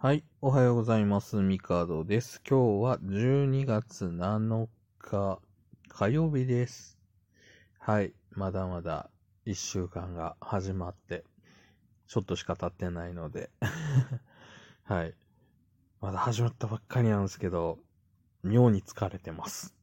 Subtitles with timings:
[0.00, 1.34] はい、おはようございます。
[1.38, 2.40] ミカドです。
[2.48, 4.68] 今日は12月7
[5.00, 5.40] 日
[5.88, 7.00] 火曜日です。
[7.80, 9.10] はい、まだまだ
[9.44, 11.24] 1週間が始まって、
[12.06, 13.50] ちょっとしか経ってないので、
[14.86, 15.16] はい、
[16.00, 17.80] まだ始まったばっかりなんですけど、
[18.44, 19.74] 妙に疲れてます。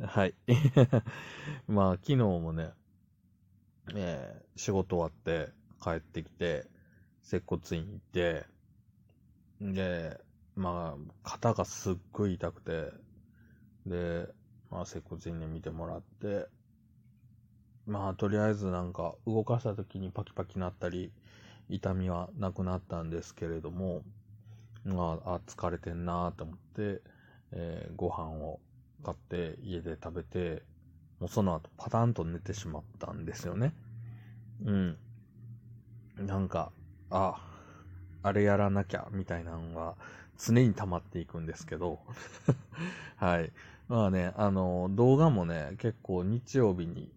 [0.00, 0.34] はい。
[1.70, 2.72] まあ、昨日もね、
[3.94, 6.66] えー仕事終わって帰ってきて、
[7.22, 8.50] 接骨院行って、
[9.62, 10.20] で、
[10.56, 12.92] まあ、肩がすっごい痛くて、
[13.86, 14.28] で、
[14.70, 16.48] まあ、接骨院で見てもらって、
[17.86, 21.12] まあ、とりあえずなんか、動かした時にパキパキなったり、
[21.68, 24.02] 痛みはなくなったんですけれども、
[24.84, 27.02] まあ、あ疲れてんなと思って、
[27.52, 28.60] えーご飯を
[29.04, 30.62] 買って家で食べて、
[31.20, 33.74] もうその後パタンと寝てしまったんですよね。
[34.64, 34.98] うん。
[36.16, 36.72] なんか、
[37.10, 37.40] あ、
[38.22, 39.94] あれやらなきゃ、みたいなのが
[40.38, 42.00] 常に溜まっていくんですけど。
[43.16, 43.52] はい。
[43.88, 47.12] まあね、あの、動画もね、結構日曜日に、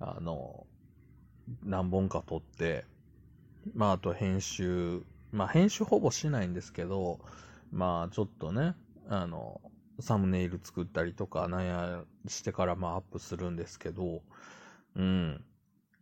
[0.00, 0.66] あの、
[1.64, 2.84] 何本か撮って、
[3.74, 7.20] まああと編集、まあ編集ほぼしないんですけど、
[7.72, 8.74] まあちょっとね、
[9.08, 9.60] あの、
[10.00, 14.22] サムネイル作ったりとか、なんやしてからまあアップするんですけど、
[14.96, 15.44] うん。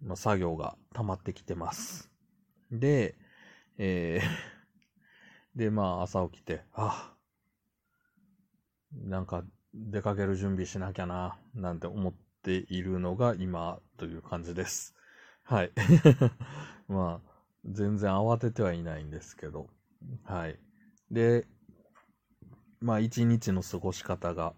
[0.03, 2.11] まあ作業が溜まってきてます。
[2.71, 3.17] で、
[3.79, 7.15] えー、 で、まあ、朝起きて、あ、
[8.93, 9.45] なんか、
[9.75, 14.95] 出かける準備しなきゃな、なんて思っているのが今という感じです。
[15.43, 15.73] はい。
[16.89, 17.31] まあ、
[17.65, 19.69] 全然慌ててはいないんですけど、
[20.23, 20.59] はい。
[21.11, 21.47] で、
[22.81, 24.55] まあ、一日の過ごし方が、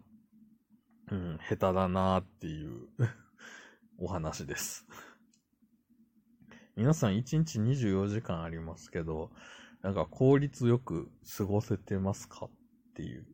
[1.10, 2.88] うん、下手だなっていう
[3.98, 4.86] お話です。
[6.76, 9.30] 皆さん1日24時間ありますけど、
[9.82, 12.50] なんか効率よく過ごせてますかっ
[12.94, 13.24] ていう。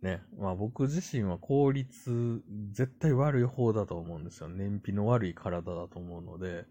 [0.00, 0.22] ね。
[0.38, 4.48] まあ僕自身は効率絶対悪い方だと思うんですよ。
[4.48, 6.64] 燃費の悪い体だと思うので、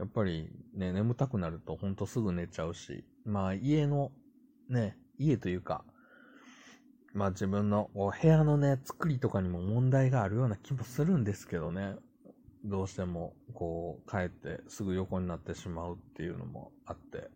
[0.00, 4.10] やっぱりね、眠たくなるとほんとすぐ寝ちゃうし、まあ家の、
[4.68, 5.84] ね、家というか、
[7.12, 11.94] まあ自分のこう部屋のね、作りとかにも問題があるような気もするんですけどね。
[12.64, 17.30] どうしても、こう、帰ってすぐ横になってしまうっていうのもあって。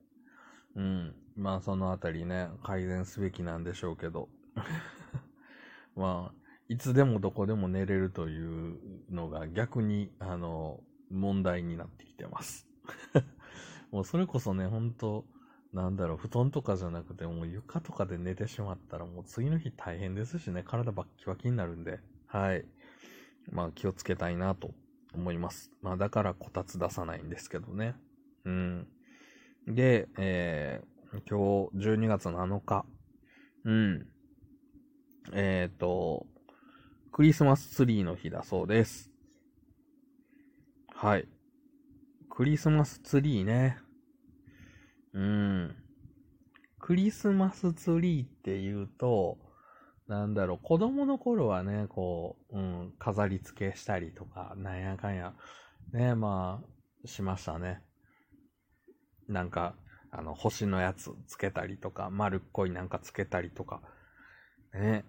[0.75, 1.15] うん。
[1.37, 4.31] まあ、そのあたりね、改善すべきなんでしょうけど。
[5.95, 6.35] まあ、
[6.69, 8.79] いつでもどこでも寝れるという
[9.11, 10.81] のが逆に、あの、
[11.11, 12.67] 問題になってきてます。
[13.93, 15.27] もうそれこそね、ほんと、
[15.75, 22.65] なんだろう、布団とかじゃなくて、もう床とかで寝てしまったら、もう次の日大変ですしね、体バッキバキになるんで、はい。
[23.51, 24.75] まあ気をつけたいなと
[25.15, 25.71] 思います。
[25.83, 27.95] まあだからこたつ出さないんですけどね。
[28.45, 28.89] うん。
[29.67, 32.85] で、えー、今日12月7日。
[33.65, 34.07] うん。
[35.33, 36.27] えっ、と、
[37.13, 39.11] クリスマスツリーの日だそうです。
[40.95, 41.29] はい。
[42.31, 43.79] クリスマスツリーね。
[45.13, 45.77] うん。
[46.79, 49.39] クリスマスツリーって言うと、
[50.09, 55.35] なんだろう、子供の頃はね、こう、うん、飾り付けしたりとか、なんやかんや、
[55.93, 57.83] ね、まあ、しましたね。
[59.29, 59.75] なんか、
[60.11, 63.83] あの、星のやつつけたりとか、丸っこいなんかつけたりとか、
[64.73, 65.05] ね。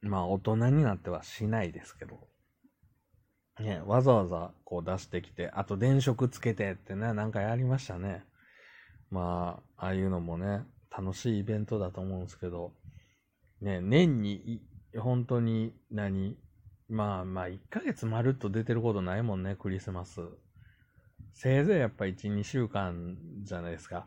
[0.00, 2.26] まあ、大人になってはしないですけど、
[3.60, 8.24] ね、わざわざこう出してきて、あと電飾つけてってね、なんかやりましたね。
[9.10, 12.72] まあ、ああいうのもね、楽しいイベントだと思うんですけど、
[13.62, 14.60] ね、年に、
[14.98, 16.36] 本当に何、
[16.88, 20.20] まあまあ、1ヶ月まるっと出てることないもんね、クリスマス。
[21.32, 24.06] せいぜいやっぱ1、2週間じゃないですか。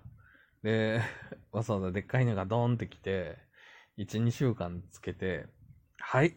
[0.62, 1.00] で、
[1.54, 3.38] わざわざでっかいのがドーンってきて、
[3.98, 5.48] 1、2週間つけて、
[6.00, 6.36] はい、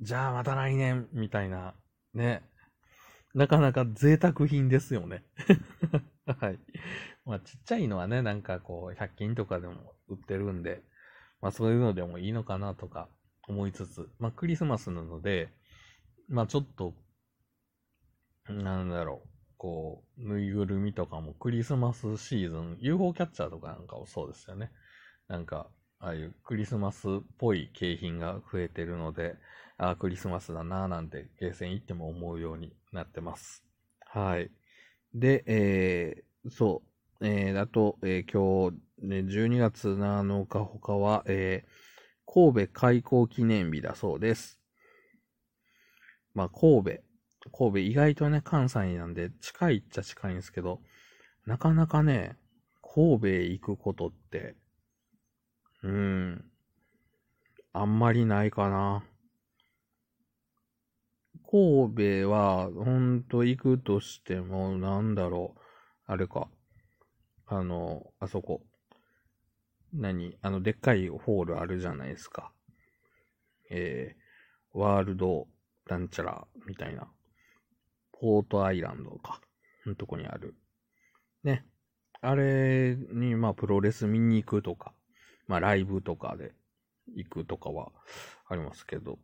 [0.00, 1.74] じゃあまた来年、みたいな、
[2.12, 2.42] ね。
[3.34, 5.22] なかなか贅沢品ですよね。
[6.26, 6.58] はい。
[7.24, 10.82] まあちっちゃいのはね、なんかこう、100均とかでも売ってるんで、
[11.40, 13.08] まあそういうのでもいいのかなとか
[13.48, 15.50] 思いつつ、まあクリスマスなので、
[16.28, 16.94] まあちょっと、
[18.48, 24.70] なんだろう、こう、ぬいぐるみとかもクリスマスシーズン、UFO キャッチャーとかなんかもそうですよね。
[25.28, 25.68] なんか、
[26.00, 29.36] ああいうクリスマスっぽい景品が増えてるので、
[29.76, 33.64] ああ、クリスマスだなぁなんてゲーセン行っても思うようになってます。
[34.06, 34.50] はい。
[35.14, 36.82] で、えー、そ
[37.20, 44.60] う、えー、あと、えー今日、ね、12月7日他は、えー、神戸開港記念日だそうです。
[46.34, 46.90] まあ、神戸。
[47.50, 50.80] 神戸意外とね、関西なんで近いっちゃ近いんですけど、
[51.46, 52.36] なかなかね、
[52.82, 54.56] 神戸へ行くことって
[55.82, 56.44] うん。
[57.72, 59.04] あんまりないかな。
[61.50, 65.60] 神戸は、ほんと行くとしても、なんだろう。
[66.06, 66.48] あれか。
[67.46, 68.62] あの、あそこ。
[69.92, 70.38] 何？
[70.42, 72.52] あの、でっかいホールあるじゃないですか。
[73.70, 75.46] えー、ワールド
[75.88, 77.10] なんちゃらみたいな。
[78.12, 79.40] ポートアイランドか。
[79.86, 80.54] のとこにある。
[81.42, 81.64] ね。
[82.20, 84.92] あれに、まあ、プロレス見に行くとか、
[85.46, 86.52] まあ、ライブとかで
[87.14, 87.92] 行くとかは
[88.48, 89.18] ありますけど、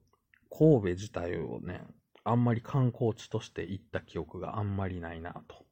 [0.50, 1.82] 神戸自体をね、
[2.22, 5.66] あんまり観光地として行った記憶があんまりないなと。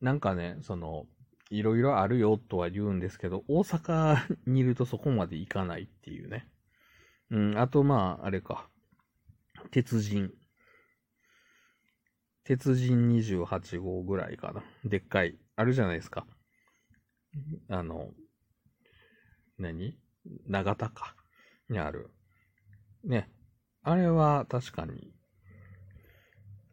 [0.00, 1.06] なんかね、その、
[1.50, 4.16] いろいろあるよとは言うんですけど、大阪
[4.46, 6.48] にいるとそこまで行かないっていうね。
[7.30, 8.68] うん、あとまあ、あれか。
[9.70, 10.32] 鉄人。
[12.44, 14.62] 鉄人28号ぐらいかな。
[14.84, 15.38] でっかい。
[15.56, 16.26] あるじゃないですか。
[17.68, 18.10] あの、
[19.58, 19.98] 何？
[20.46, 21.16] 長田か。
[21.68, 22.10] にある。
[23.04, 23.30] ね。
[23.82, 25.12] あれは確かに、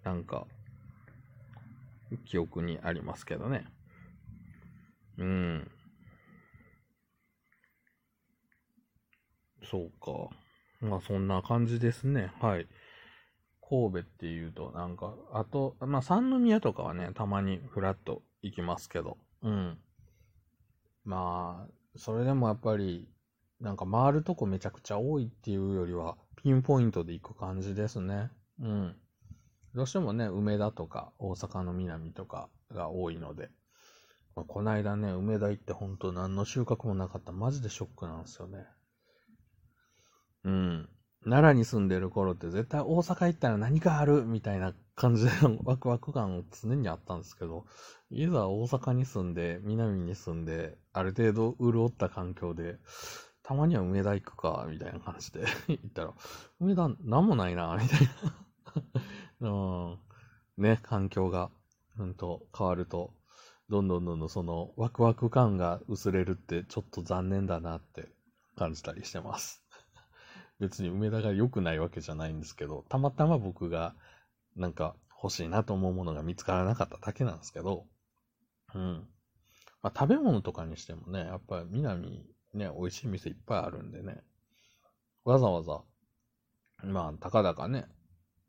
[0.04, 0.48] なんか、
[2.26, 3.68] 記憶にありますけどね。
[5.18, 5.72] うん。
[9.64, 10.36] そうか。
[10.82, 12.32] まあそんな感じですね。
[12.42, 12.68] はい。
[13.62, 19.18] 神戸っていうと、なんか、あと、まあ三宮とかはね、たまにフラッと行きますけど。
[19.42, 19.78] うん。
[21.06, 23.10] まあ、それでもやっぱり、
[23.60, 28.30] なんか回るとこめちゃくちゃ多いっていうよりは、ピンポイントで行く感じですね。
[28.60, 28.96] うん。
[29.74, 33.50] どうしてもね、梅田とか大阪の南とかが多いので、
[34.36, 37.32] こないだね、梅田行ってほんと何の収穫もなかった。
[37.32, 38.66] マジでショックなんですよね。
[40.44, 40.90] うん。
[41.24, 45.32] 奈良に住んでる頃って絶対大阪行ったら何かあるみたいな感じで
[45.64, 47.66] ワクワク感を常にあったんですけど、
[48.10, 52.78] いざ大阪に住んで、南に住んで、ある程度潤った環境で、
[53.42, 56.14] たまには梅田行くか、みたいな感じで 行ったら、
[56.60, 58.00] 梅田なんもないな、みたい
[59.40, 60.00] な うん。
[60.58, 61.50] ね、環境が、
[61.98, 63.14] うんと変わると、
[63.70, 68.10] どんどんどんどんそのワクワク感が薄れるってちょっと残念だなって
[68.58, 69.64] 感じたりしてます。
[70.60, 73.96] 別に梅田が良くないわけじゃないんですけど、たまたま僕が
[74.56, 77.88] なんか欲しいなと思うものが見つからなかっただけなんですけど、
[78.74, 79.08] うん。
[79.82, 84.22] まあ、食べ物とかにしてもね、やっぱり南ね、美味しい店いっぱいあるんでね、
[85.24, 85.82] わざわざ、
[86.84, 87.86] まあ、たかだかね、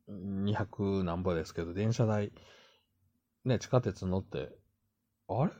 [0.08, 2.32] 200何ぼですけど、電車代、
[3.44, 4.50] ね、地下鉄乗って、
[5.28, 5.52] あれ？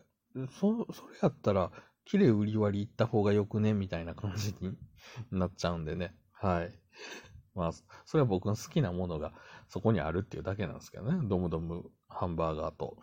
[0.49, 1.71] そ、それやったら、
[2.05, 3.73] 綺麗売り割り行った方がよくね？
[3.73, 4.77] みたいな感じに
[5.31, 6.15] なっちゃうんでね。
[6.33, 6.79] はい。
[7.55, 7.73] まあ、
[8.05, 9.33] それは僕の好きなものが
[9.69, 11.29] そこにあるっていうだけなんですけどね。
[11.29, 12.99] ドムドムハンバーガーと、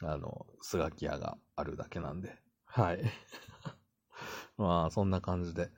[0.00, 2.38] あの、スガキ屋があるだけなんで。
[2.64, 3.02] はい。
[4.56, 5.70] まあ、そんな感じで、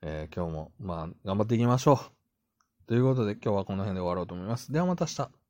[0.00, 2.86] えー、今日も、まあ、頑張っていきましょう。
[2.86, 4.72] ということで、今日はこの辺で終わろうと思います。
[4.72, 5.43] ではまた明日。